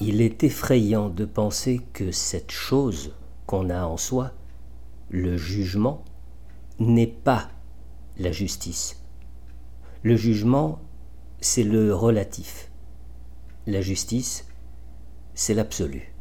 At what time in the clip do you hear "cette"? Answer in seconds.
2.12-2.52